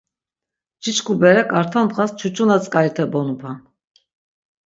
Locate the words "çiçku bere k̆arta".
0.81-1.79